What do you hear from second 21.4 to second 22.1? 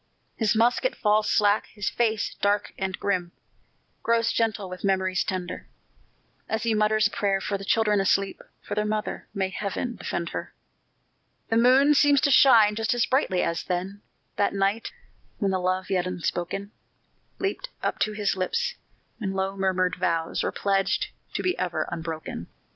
be ever